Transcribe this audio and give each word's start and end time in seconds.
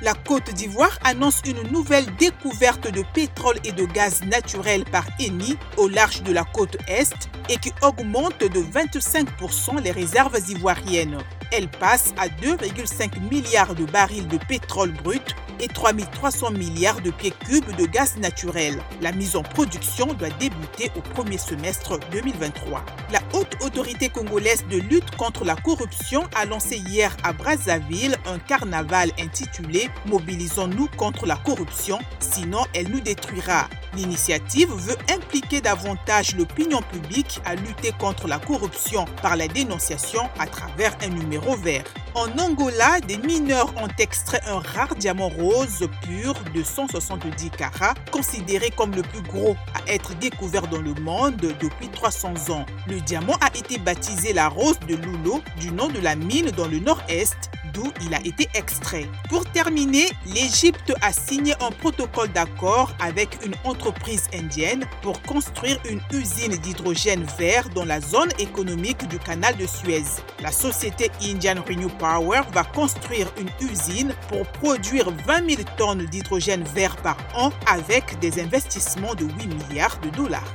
La 0.00 0.14
Côte 0.14 0.54
d'Ivoire 0.54 0.96
annonce 1.02 1.42
une 1.44 1.60
nouvelle 1.72 2.06
découverte 2.20 2.88
de 2.88 3.02
pétrole 3.14 3.56
et 3.64 3.72
de 3.72 3.84
gaz 3.84 4.22
naturel 4.22 4.84
par 4.84 5.04
Eni 5.18 5.56
au 5.76 5.88
large 5.88 6.22
de 6.22 6.32
la 6.32 6.44
côte 6.44 6.76
Est 6.86 7.28
et 7.48 7.56
qui 7.56 7.72
augmente 7.82 8.38
de 8.38 8.60
25% 8.60 9.82
les 9.82 9.90
réserves 9.90 10.38
ivoiriennes. 10.48 11.18
Elle 11.50 11.66
passe 11.66 12.14
à 12.16 12.28
2,5 12.28 13.28
milliards 13.28 13.74
de 13.74 13.86
barils 13.86 14.28
de 14.28 14.38
pétrole 14.38 14.92
brut 14.92 15.34
et 15.60 15.68
3300 15.68 16.52
milliards 16.52 17.00
de 17.00 17.10
pieds 17.10 17.32
cubes 17.46 17.74
de 17.76 17.86
gaz 17.86 18.16
naturel. 18.18 18.78
La 19.00 19.12
mise 19.12 19.36
en 19.36 19.42
production 19.42 20.06
doit 20.14 20.30
débuter 20.40 20.90
au 20.96 21.00
premier 21.00 21.38
semestre 21.38 21.98
2023. 22.12 22.84
La 23.12 23.20
haute 23.32 23.56
autorité 23.62 24.08
congolaise 24.08 24.64
de 24.70 24.78
lutte 24.78 25.16
contre 25.16 25.44
la 25.44 25.56
corruption 25.56 26.24
a 26.34 26.44
lancé 26.44 26.76
hier 26.76 27.16
à 27.22 27.32
Brazzaville 27.32 28.16
un 28.26 28.38
carnaval 28.38 29.10
intitulé 29.18 29.88
Mobilisons-nous 30.06 30.88
contre 30.96 31.26
la 31.26 31.36
corruption, 31.36 31.98
sinon 32.20 32.64
elle 32.74 32.88
nous 32.88 33.00
détruira. 33.00 33.68
L'initiative 33.94 34.68
veut 34.70 34.96
impliquer 35.12 35.60
davantage 35.60 36.36
l'opinion 36.36 36.82
publique 36.82 37.40
à 37.44 37.54
lutter 37.54 37.92
contre 37.98 38.28
la 38.28 38.38
corruption 38.38 39.06
par 39.22 39.36
la 39.36 39.48
dénonciation 39.48 40.28
à 40.38 40.46
travers 40.46 40.96
un 41.02 41.08
numéro 41.08 41.56
vert. 41.56 41.84
En 42.14 42.26
Angola, 42.38 43.00
des 43.00 43.16
mineurs 43.18 43.72
ont 43.82 43.88
extrait 43.98 44.40
un 44.46 44.58
rare 44.58 44.94
diamant 44.96 45.28
rose 45.28 45.47
pur 46.02 46.34
de 46.54 46.62
170 46.62 47.50
carats, 47.50 47.94
considéré 48.10 48.70
comme 48.70 48.94
le 48.94 49.02
plus 49.02 49.22
gros 49.22 49.56
à 49.74 49.92
être 49.92 50.14
découvert 50.18 50.66
dans 50.68 50.80
le 50.80 50.94
monde 50.94 51.36
depuis 51.36 51.88
300 51.88 52.50
ans. 52.50 52.66
Le 52.86 53.00
diamant 53.00 53.36
a 53.40 53.48
été 53.56 53.78
baptisé 53.78 54.32
la 54.32 54.48
rose 54.48 54.78
de 54.88 54.94
Lulo 54.94 55.40
du 55.60 55.70
nom 55.72 55.88
de 55.88 56.00
la 56.00 56.16
mine 56.16 56.50
dans 56.50 56.66
le 56.66 56.78
nord-est 56.78 57.50
il 58.02 58.14
a 58.14 58.20
été 58.24 58.48
extrait. 58.54 59.08
Pour 59.28 59.44
terminer, 59.44 60.06
l'Égypte 60.26 60.92
a 61.00 61.12
signé 61.12 61.54
un 61.60 61.70
protocole 61.70 62.28
d'accord 62.32 62.92
avec 63.00 63.38
une 63.44 63.54
entreprise 63.64 64.28
indienne 64.34 64.84
pour 65.02 65.20
construire 65.22 65.78
une 65.88 66.00
usine 66.12 66.56
d'hydrogène 66.56 67.24
vert 67.38 67.68
dans 67.70 67.84
la 67.84 68.00
zone 68.00 68.30
économique 68.38 69.06
du 69.08 69.18
canal 69.18 69.56
de 69.56 69.66
Suez. 69.66 70.04
La 70.40 70.52
société 70.52 71.10
Indian 71.22 71.62
Renew 71.66 71.88
Power 71.88 72.40
va 72.52 72.64
construire 72.64 73.32
une 73.38 73.50
usine 73.68 74.14
pour 74.28 74.46
produire 74.46 75.10
20 75.26 75.50
000 75.50 75.62
tonnes 75.76 76.06
d'hydrogène 76.06 76.64
vert 76.74 76.96
par 76.96 77.16
an 77.34 77.50
avec 77.66 78.18
des 78.20 78.40
investissements 78.40 79.14
de 79.14 79.24
8 79.24 79.46
milliards 79.46 79.98
de 80.00 80.10
dollars. 80.10 80.54